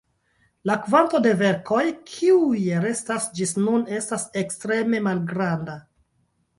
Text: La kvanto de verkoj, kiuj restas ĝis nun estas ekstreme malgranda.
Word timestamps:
La 0.69 0.77
kvanto 0.85 1.21
de 1.25 1.33
verkoj, 1.41 1.83
kiuj 2.13 2.63
restas 2.87 3.29
ĝis 3.39 3.55
nun 3.63 3.87
estas 4.01 4.29
ekstreme 4.45 5.07
malgranda. 5.11 5.83